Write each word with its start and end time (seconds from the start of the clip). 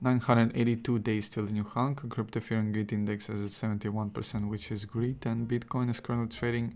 982 0.00 0.98
days 0.98 1.30
till 1.30 1.46
the 1.46 1.52
new 1.52 1.64
Hang 1.74 1.94
Crypto 1.94 2.40
Fear 2.40 2.58
and 2.58 2.72
Greed 2.72 2.92
Index 2.92 3.30
is 3.30 3.40
at 3.62 3.70
71%, 3.70 4.48
which 4.48 4.70
is 4.70 4.84
great, 4.84 5.24
and 5.24 5.48
Bitcoin 5.48 5.90
is 5.90 6.00
currently 6.00 6.36
trading 6.36 6.74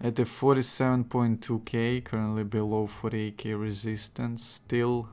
at 0.00 0.14
the 0.14 0.22
47.2k, 0.22 2.04
currently 2.04 2.44
below 2.44 2.88
48k 3.02 3.60
resistance. 3.60 4.44
Still, 4.44 5.08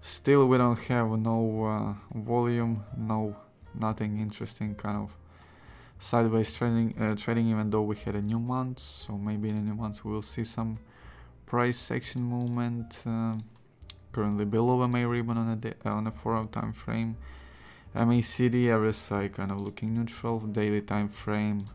still 0.00 0.46
we 0.46 0.56
don't 0.56 0.78
have 0.78 1.10
no 1.10 1.64
uh, 1.64 2.18
volume, 2.18 2.84
no 2.96 3.36
nothing 3.74 4.18
interesting, 4.18 4.74
kind 4.74 4.96
of 4.96 5.10
sideways 5.98 6.54
trading, 6.54 6.94
uh, 6.98 7.14
trading. 7.14 7.48
Even 7.48 7.68
though 7.68 7.82
we 7.82 7.96
had 7.96 8.14
a 8.14 8.22
new 8.22 8.38
month, 8.38 8.78
so 8.78 9.18
maybe 9.18 9.50
in 9.50 9.58
a 9.58 9.60
new 9.60 9.74
month 9.74 10.04
we 10.04 10.12
will 10.12 10.22
see 10.22 10.44
some 10.44 10.78
price 11.44 11.90
action 11.90 12.22
movement. 12.22 13.02
Uh, 13.06 13.34
currently 14.12 14.44
below 14.44 14.86
MA 14.86 15.00
ribbon 15.00 15.38
on 15.38 15.60
a 15.62 15.88
uh, 15.88 15.92
on 15.92 16.06
a 16.06 16.12
4 16.12 16.36
hour 16.36 16.46
time 16.46 16.72
frame. 16.72 17.16
MACD 17.94 18.66
RSI 18.66 19.32
kind 19.32 19.50
of 19.50 19.60
looking 19.60 19.94
neutral. 19.94 20.40
Daily 20.40 20.80
time 20.80 21.08
frame 21.08 21.66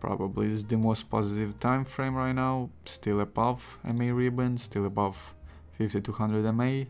probably 0.00 0.50
is 0.50 0.64
the 0.64 0.76
most 0.76 1.10
positive 1.10 1.58
time 1.60 1.84
frame 1.84 2.14
right 2.14 2.34
now. 2.34 2.70
Still 2.84 3.20
above 3.20 3.78
MA 3.84 4.12
ribbon, 4.12 4.56
still 4.58 4.86
above 4.86 5.34
5200 5.78 6.52
MA. 6.52 6.84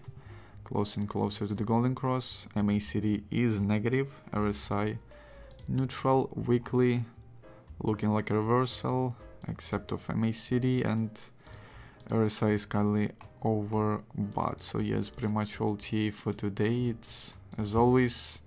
Close 0.64 0.96
and 0.96 1.08
closer 1.08 1.46
to 1.46 1.54
the 1.54 1.64
golden 1.64 1.94
cross. 1.94 2.48
MACD 2.56 3.22
is 3.30 3.60
negative. 3.60 4.08
RSI 4.32 4.98
neutral 5.68 6.30
weekly 6.34 7.04
looking 7.82 8.10
like 8.10 8.30
a 8.30 8.34
reversal 8.34 9.16
except 9.48 9.92
of 9.92 10.06
MACD 10.06 10.84
and 10.84 11.10
RSI 12.10 12.52
is 12.52 12.66
currently 12.66 13.10
over 13.42 14.02
overbought. 14.18 14.62
So 14.62 14.78
yes, 14.78 15.10
pretty 15.10 15.28
much 15.28 15.60
all 15.60 15.76
TA 15.76 16.10
for 16.12 16.32
today. 16.32 16.86
It's 16.88 17.34
as 17.58 17.74
always 17.74 18.40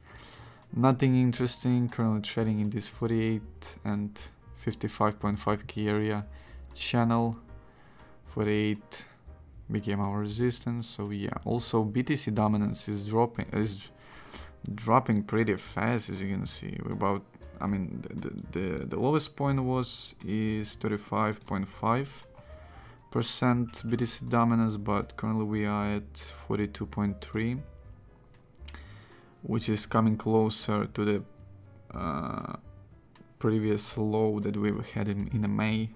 nothing 0.73 1.15
interesting. 1.15 1.89
Currently 1.89 2.21
trading 2.21 2.59
in 2.59 2.69
this 2.69 2.87
48 2.87 3.41
and 3.85 4.21
55.5 4.65 5.67
key 5.67 5.87
area 5.87 6.25
channel. 6.73 7.37
48 8.33 9.05
became 9.71 9.99
our 9.99 10.19
resistance. 10.19 10.87
So 10.87 11.09
yeah, 11.11 11.29
also 11.45 11.83
BTC 11.83 12.33
dominance 12.33 12.87
is 12.89 13.07
dropping 13.07 13.47
is 13.53 13.91
dropping 14.75 15.23
pretty 15.23 15.55
fast 15.55 16.09
as 16.09 16.21
you 16.21 16.29
can 16.29 16.45
see. 16.45 16.77
We're 16.83 16.93
about 16.93 17.23
I 17.59 17.67
mean 17.67 18.03
the, 18.03 18.59
the, 18.59 18.85
the 18.85 18.99
lowest 18.99 19.35
point 19.35 19.61
was 19.63 20.15
is 20.25 20.75
35.5 20.77 21.67
percent 21.67 22.26
BTC 23.11 24.29
dominance, 24.29 24.77
but 24.77 25.15
currently 25.15 25.45
we 25.45 25.65
are 25.65 25.95
at 25.95 26.13
42.3, 26.13 27.59
which 29.43 29.69
is 29.69 29.85
coming 29.85 30.17
closer 30.17 30.85
to 30.85 31.05
the 31.05 31.23
uh, 31.97 32.57
previous 33.39 33.97
low 33.97 34.39
that 34.39 34.57
we 34.57 34.71
had 34.93 35.07
in, 35.07 35.29
in 35.33 35.55
May, 35.55 35.89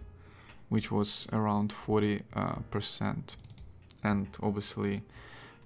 which 0.69 0.91
was 0.91 1.27
around 1.33 1.71
40 1.71 2.21
uh, 2.33 2.55
percent. 2.69 3.35
And 4.03 4.27
obviously, 4.41 5.03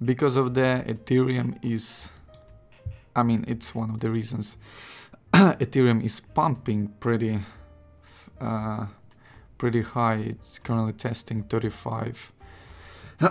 because 0.03 0.35
of 0.35 0.53
that, 0.55 0.88
Ethereum 0.88 1.57
is, 1.63 2.11
I 3.16 3.23
mean, 3.23 3.45
it's 3.47 3.73
one 3.73 3.91
of 3.91 3.99
the 3.99 4.09
reasons 4.09 4.57
Ethereum 5.33 6.03
is 6.03 6.19
pumping 6.19 6.88
pretty. 6.99 7.39
Uh, 8.39 8.88
pretty 9.58 9.81
high. 9.81 10.16
It's 10.16 10.59
currently 10.59 10.94
testing 10.94 11.44
35, 11.44 12.31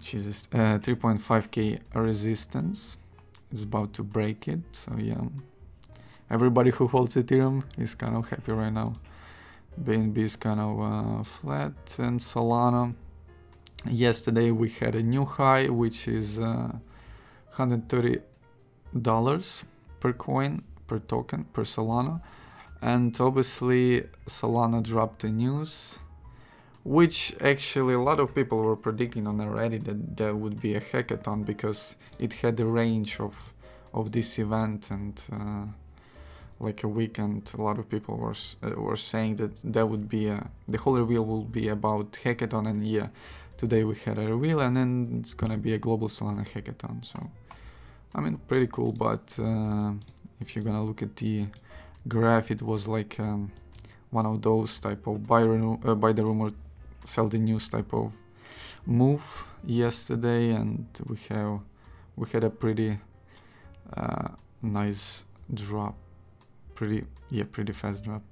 Jesus, 0.00 0.48
uh, 0.52 0.78
3.5k 0.78 1.80
resistance. 1.94 2.96
It's 3.50 3.62
about 3.62 3.92
to 3.94 4.02
break 4.02 4.48
it. 4.48 4.60
So 4.72 4.94
yeah, 4.98 5.24
everybody 6.30 6.70
who 6.70 6.86
holds 6.86 7.16
Ethereum 7.16 7.64
is 7.78 7.94
kind 7.94 8.16
of 8.16 8.28
happy 8.28 8.52
right 8.52 8.72
now. 8.72 8.94
BNB 9.82 10.18
is 10.18 10.36
kind 10.36 10.60
of 10.60 10.80
uh, 10.80 11.22
flat 11.22 11.98
and 11.98 12.18
Solana. 12.18 12.94
Yesterday 13.88 14.50
we 14.50 14.70
had 14.70 14.94
a 14.96 15.02
new 15.02 15.24
high, 15.24 15.68
which 15.68 16.08
is 16.08 16.40
uh, 16.40 16.72
130 17.54 18.18
dollars 19.02 19.64
per 20.00 20.12
coin 20.12 20.62
per 20.86 20.98
token 20.98 21.44
per 21.52 21.64
Solana 21.64 22.20
and 22.82 23.18
obviously 23.20 24.04
Solana 24.26 24.82
dropped 24.82 25.22
the 25.22 25.30
news 25.30 25.98
which 26.84 27.34
actually 27.42 27.92
a 27.92 28.00
lot 28.00 28.18
of 28.18 28.34
people 28.34 28.58
were 28.58 28.76
predicting 28.76 29.26
on 29.26 29.40
already 29.40 29.78
that 29.78 30.16
there 30.16 30.34
would 30.34 30.60
be 30.60 30.74
a 30.74 30.80
hackathon 30.80 31.44
because 31.44 31.96
it 32.18 32.32
had 32.32 32.56
the 32.56 32.64
range 32.64 33.20
of 33.20 33.52
of 33.92 34.12
this 34.12 34.38
event 34.38 34.90
and 34.90 35.22
uh, 35.32 35.64
like 36.60 36.82
a 36.84 36.88
weekend 36.88 37.50
a 37.58 37.60
lot 37.60 37.78
of 37.78 37.88
people 37.88 38.16
were 38.16 38.34
uh, 38.62 38.70
were 38.80 38.96
saying 38.96 39.36
that 39.36 39.60
there 39.64 39.86
would 39.86 40.08
be 40.08 40.28
a 40.28 40.48
the 40.66 40.78
whole 40.78 40.96
reveal 40.96 41.24
will 41.24 41.44
be 41.44 41.68
about 41.68 42.12
hackathon 42.12 42.66
and 42.66 42.86
yeah 42.86 43.08
today 43.56 43.82
we 43.84 43.94
had 43.96 44.18
a 44.18 44.26
reveal 44.26 44.60
and 44.60 44.76
then 44.76 45.16
it's 45.20 45.34
gonna 45.34 45.58
be 45.58 45.72
a 45.74 45.78
global 45.78 46.08
solana 46.08 46.46
hackathon. 46.48 47.04
So 47.04 47.18
i 48.14 48.20
mean 48.20 48.38
pretty 48.48 48.68
cool 48.68 48.92
but 48.92 49.36
uh, 49.38 49.92
if 50.40 50.54
you're 50.54 50.64
gonna 50.64 50.84
look 50.84 51.02
at 51.02 51.16
the 51.16 51.46
graph 52.08 52.50
it 52.50 52.62
was 52.62 52.88
like 52.88 53.18
um, 53.20 53.50
one 54.10 54.26
of 54.26 54.40
those 54.42 54.78
type 54.78 55.06
of 55.06 55.26
buy, 55.26 55.42
uh, 55.42 55.94
buy 55.94 56.12
the 56.12 56.24
rumor 56.24 56.50
sell 57.04 57.28
the 57.28 57.38
news 57.38 57.68
type 57.68 57.92
of 57.92 58.12
move 58.86 59.44
yesterday 59.64 60.50
and 60.50 60.86
we 61.06 61.16
have 61.28 61.60
we 62.16 62.28
had 62.30 62.44
a 62.44 62.50
pretty 62.50 62.98
uh, 63.96 64.28
nice 64.62 65.24
drop 65.52 65.94
pretty 66.74 67.04
yeah 67.30 67.44
pretty 67.50 67.72
fast 67.72 68.04
drop 68.04 68.22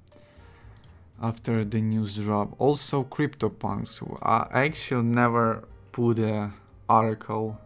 after 1.23 1.65
the 1.65 1.81
news 1.81 2.17
drop. 2.17 2.55
Also 2.59 3.05
CryptoPunks 3.05 4.03
I 4.23 4.67
actually 4.67 5.05
never 5.05 5.65
put 5.93 6.19
a 6.19 6.53
article 6.89 7.59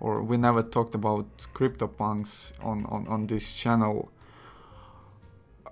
or 0.00 0.22
we 0.22 0.36
never 0.36 0.62
talked 0.62 0.94
about 0.94 1.26
CryptoPunks 1.54 2.52
on, 2.62 2.84
on, 2.86 3.06
on 3.08 3.26
this 3.26 3.54
channel 3.54 4.10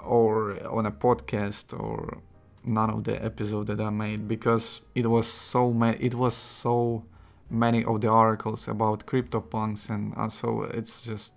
or 0.05 0.57
on 0.67 0.87
a 0.87 0.91
podcast 0.91 1.79
or 1.79 2.19
none 2.65 2.91
of 2.91 3.05
the 3.05 3.23
episode 3.25 3.67
that 3.67 3.81
I 3.81 3.91
made 3.91 4.27
because 4.27 4.83
it 4.95 5.07
was 5.07 5.27
so 5.27 5.73
many 5.73 5.99
it 5.99 6.15
was 6.15 6.35
so 6.35 7.05
many 7.51 7.85
of 7.85 8.01
the 8.01 8.09
articles 8.09 8.69
about 8.69 9.07
CryptoPunks 9.07 9.91
and 9.91 10.15
also 10.17 10.63
it's 10.63 11.05
just 11.05 11.35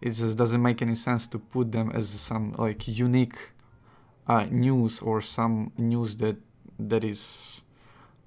it 0.00 0.10
just 0.10 0.36
doesn't 0.36 0.62
make 0.62 0.82
any 0.82 0.94
sense 0.94 1.26
to 1.28 1.38
put 1.38 1.72
them 1.72 1.90
as 1.94 2.08
some 2.08 2.52
like 2.58 2.86
unique 2.88 3.38
uh, 4.26 4.44
news 4.50 5.00
or 5.00 5.20
some 5.20 5.72
news 5.76 6.16
that 6.16 6.36
that 6.78 7.04
is 7.04 7.62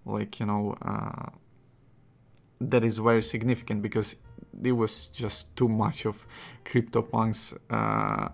like 0.06 0.40
you 0.40 0.46
know 0.46 0.76
uh, 0.82 1.30
that 2.60 2.84
is 2.84 2.98
very 2.98 3.22
significant 3.22 3.82
because 3.82 4.16
it 4.64 4.74
was 4.74 5.08
just 5.08 5.56
too 5.56 5.68
much 5.68 6.06
of 6.06 6.26
CryptoPunks 6.66 7.58
uh, 7.70 8.30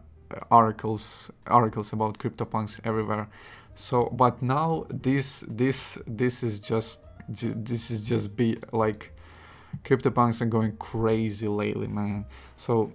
articles 0.51 1.31
articles 1.45 1.93
about 1.93 2.17
CryptoPunks 2.17 2.79
everywhere. 2.83 3.29
So, 3.75 4.05
but 4.05 4.41
now 4.41 4.85
this 4.89 5.45
this 5.47 5.97
this 6.07 6.43
is 6.43 6.59
just 6.59 7.01
this 7.29 7.91
is 7.91 8.07
just 8.07 8.35
be 8.35 8.57
like 8.71 9.13
CryptoPunks 9.83 10.41
are 10.41 10.45
going 10.45 10.75
crazy 10.77 11.47
lately, 11.47 11.87
man. 11.87 12.25
So 12.55 12.91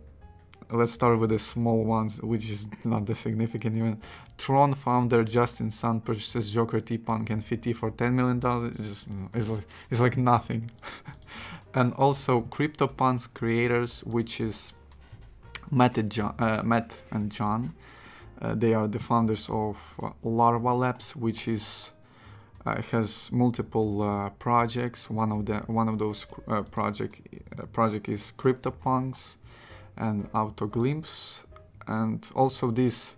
let's 0.71 0.92
start 0.92 1.19
with 1.19 1.31
the 1.31 1.38
small 1.38 1.84
ones, 1.84 2.21
which 2.22 2.48
is 2.50 2.69
not 2.84 3.06
the 3.06 3.15
significant 3.15 3.76
even. 3.76 4.00
Tron 4.38 4.75
founder 4.75 5.22
Justin 5.22 5.71
Sun 5.71 6.00
purchases 6.00 6.53
Joker 6.53 6.81
T-Punk 6.81 7.28
NFT 7.28 7.76
for 7.76 7.91
$10 7.91 8.12
million. 8.12 8.41
It's 8.66 8.88
just 8.88 9.10
it's 9.34 9.48
like, 9.48 9.66
it's 9.91 10.00
like 10.00 10.16
nothing. 10.16 10.71
and 11.75 11.92
also 11.94 12.42
CryptoPunks 12.42 13.32
creators, 13.32 14.03
which 14.04 14.41
is 14.41 14.72
Matt 15.72 15.97
and 15.97 16.13
John, 16.13 16.34
uh, 16.39 16.63
Matt 16.63 17.03
and 17.10 17.33
John. 17.33 17.74
Uh, 18.41 18.54
they 18.54 18.74
are 18.74 18.86
the 18.86 18.98
founders 18.98 19.48
of 19.48 19.78
uh, 20.03 20.10
Larva 20.22 20.74
Labs, 20.74 21.16
which 21.16 21.48
is 21.48 21.92
uh, 22.66 22.80
has 22.83 23.33
multiple 23.33 24.03
uh, 24.03 24.30
projects. 24.39 25.09
One 25.09 25.33
of 25.33 25.47
the 25.47 25.60
one 25.66 25.89
of 25.89 25.98
those 25.98 26.27
project 26.71 27.21
project 27.72 28.09
is 28.09 28.33
CryptoPunks 28.36 29.36
and 29.97 30.30
Autoglyphs, 30.33 31.45
and 31.86 32.28
also 32.34 32.71
these 32.71 33.15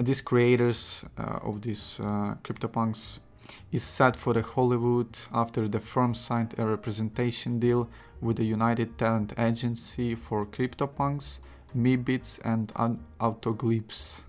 these 0.00 0.20
creators 0.20 1.04
of 1.16 1.62
these 1.62 1.98
CryptoPunks 2.42 3.20
is 3.70 3.82
set 3.82 4.16
for 4.16 4.34
the 4.34 4.42
Hollywood 4.42 5.18
after 5.32 5.68
the 5.68 5.80
firm 5.80 6.14
signed 6.14 6.54
a 6.58 6.66
representation 6.66 7.58
deal 7.58 7.88
with 8.20 8.36
the 8.36 8.44
United 8.44 8.98
Talent 8.98 9.32
Agency 9.38 10.14
for 10.14 10.46
CryptoPunks, 10.46 11.38
Meebits 11.76 12.40
and 12.44 12.72
Autoglyphs. 13.20 14.20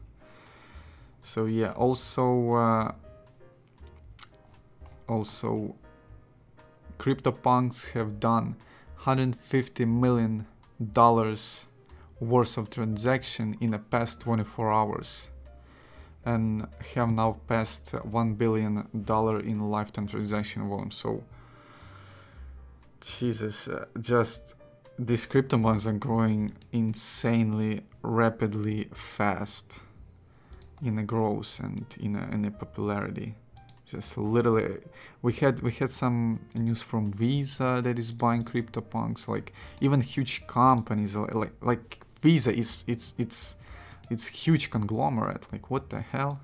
So 1.23 1.45
yeah, 1.45 1.71
also 1.71 2.53
uh, 2.53 2.91
also 5.07 5.75
CryptoPunks 6.97 7.89
have 7.91 8.19
done 8.19 8.56
150 8.95 9.85
million 9.85 10.45
dollars 10.94 11.65
worth 12.19 12.57
of 12.57 12.69
transaction 12.69 13.56
in 13.61 13.71
the 13.71 13.79
past 13.79 14.19
24 14.21 14.73
hours 14.73 15.29
and 16.25 16.68
have 16.95 17.12
now 17.12 17.39
passed 17.48 17.92
1 17.92 18.33
billion 18.36 18.88
dollar 19.06 19.39
in 19.39 19.60
lifetime 19.60 20.07
transaction 20.07 20.68
volume. 20.68 20.92
So 20.92 21.24
jesus 23.01 23.69
uh, 23.69 23.86
just 24.01 24.56
these 25.00 25.25
CryptoPunks 25.25 25.86
are 25.86 25.94
growing 25.94 26.54
insanely 26.74 27.81
rapidly 28.01 28.89
fast 28.94 29.80
in 30.83 31.00
a 31.00 31.04
growth 31.04 31.60
and 31.62 31.86
in 32.01 32.18
a, 32.18 32.30
in 32.33 32.44
a 32.44 32.51
popularity. 32.51 33.36
Just 33.86 34.18
literally 34.18 34.77
we 35.21 35.33
had 35.33 35.62
we 35.62 35.71
had 35.71 35.89
some 35.89 36.42
news 36.54 36.81
from 36.81 37.12
visa 37.12 37.81
that 37.83 37.98
is 37.98 38.12
buying 38.12 38.44
CryptoPunks 38.44 39.27
like 39.27 39.54
even 39.81 40.00
huge 40.01 40.45
companies 40.45 41.16
like 41.16 41.54
like 41.62 42.00
visa 42.21 42.54
is 42.54 42.83
it's 42.88 43.16
it's 43.18 43.56
it's 44.09 44.27
huge 44.27 44.69
conglomerate 44.69 45.45
like 45.51 45.69
what 45.69 45.89
the 45.89 46.01
hell 46.01 46.39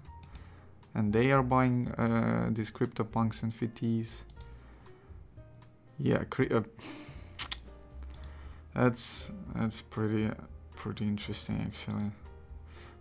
and 0.94 1.12
they 1.12 1.31
are 1.31 1.44
buying 1.44 1.91
uh, 1.91 2.50
these 2.51 2.71
CryptoPunks 2.71 3.44
NFTs 3.44 4.21
yeah 6.00 6.23
uh, 6.51 6.62
that's 8.73 9.31
that's 9.56 9.81
pretty 9.81 10.29
pretty 10.75 11.06
interesting 11.06 11.62
actually 11.65 12.12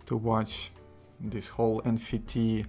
to 0.05 0.15
watch 0.15 0.71
this 1.19 1.47
whole 1.47 1.81
NFT 1.81 2.65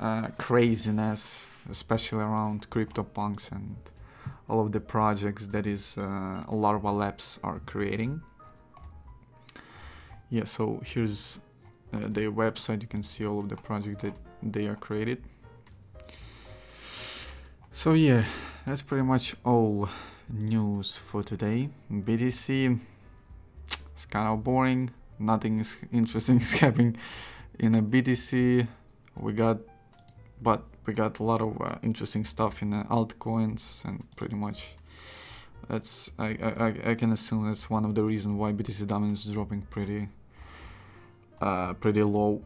uh, 0.00 0.28
craziness, 0.38 1.48
especially 1.68 2.20
around 2.20 2.68
CryptoPunks 2.70 3.52
and 3.52 3.76
all 4.48 4.60
of 4.60 4.72
the 4.72 4.80
projects 4.80 5.46
that 5.48 5.66
is 5.66 5.96
uh, 5.98 6.42
Larva 6.50 6.90
Labs 6.90 7.38
are 7.42 7.60
creating. 7.66 8.20
Yeah, 10.30 10.44
so 10.44 10.80
here's 10.84 11.40
uh, 11.92 12.06
their 12.06 12.30
website. 12.30 12.82
You 12.82 12.88
can 12.88 13.02
see 13.02 13.26
all 13.26 13.40
of 13.40 13.48
the 13.48 13.56
projects 13.56 14.02
that 14.02 14.14
they 14.42 14.66
are 14.68 14.76
created. 14.76 15.22
So 17.72 17.94
yeah, 17.94 18.24
that's 18.64 18.82
pretty 18.82 19.02
much 19.02 19.34
all 19.44 19.88
news 20.28 20.96
for 20.96 21.24
today. 21.24 21.68
BTC, 21.90 22.78
it's 23.92 24.06
kind 24.06 24.28
of 24.28 24.44
boring. 24.44 24.90
Nothing 25.18 25.58
is 25.58 25.76
interesting 25.92 26.36
is 26.40 26.52
happening 26.52 26.96
in 27.58 27.74
a 27.74 27.82
BTC. 27.82 28.68
We 29.16 29.32
got 29.32 29.58
but 30.40 30.62
we 30.86 30.94
got 30.94 31.18
a 31.18 31.22
lot 31.22 31.42
of 31.42 31.60
uh, 31.60 31.74
interesting 31.82 32.24
stuff 32.24 32.62
in 32.62 32.70
altcoins 32.84 33.84
and 33.84 34.04
pretty 34.16 34.36
much 34.36 34.76
that's 35.68 36.10
I, 36.18 36.28
I, 36.28 36.90
I 36.90 36.94
can 36.94 37.12
assume 37.12 37.46
that's 37.46 37.68
one 37.68 37.84
of 37.84 37.94
the 37.94 38.02
reasons 38.02 38.36
why 38.36 38.52
BTC 38.52 38.86
dominance 38.86 39.26
is 39.26 39.32
dropping 39.32 39.62
pretty 39.62 40.08
uh, 41.40 41.72
pretty 41.74 42.02
low 42.02 42.42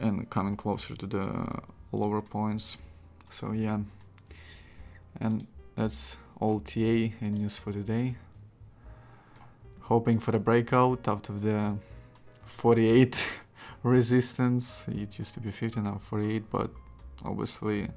and 0.00 0.28
coming 0.30 0.56
closer 0.56 0.94
to 0.96 1.06
the 1.06 1.60
lower 1.92 2.20
points 2.20 2.76
so 3.30 3.52
yeah 3.52 3.78
and 5.20 5.46
that's 5.74 6.18
all 6.40 6.60
TA 6.60 7.10
and 7.20 7.38
news 7.38 7.56
for 7.56 7.72
today 7.72 8.16
hoping 9.80 10.18
for 10.18 10.32
the 10.32 10.38
breakout 10.38 11.06
out 11.06 11.28
of 11.28 11.42
the 11.42 11.76
48 12.44 13.28
resistance. 13.84 14.86
It 14.88 15.18
used 15.18 15.34
to 15.34 15.40
be 15.40 15.52
50, 15.52 15.80
now 15.80 16.00
48, 16.02 16.50
but 16.50 16.70
obviously 17.24 17.88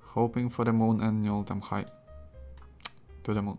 hoping 0.00 0.48
for 0.48 0.64
the 0.64 0.72
moon 0.72 1.00
and 1.00 1.22
new 1.22 1.32
all-time 1.32 1.60
high 1.60 1.84
to 3.22 3.34
the 3.34 3.40
moon. 3.40 3.58